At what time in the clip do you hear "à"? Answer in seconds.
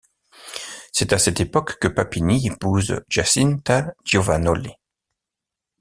1.13-1.19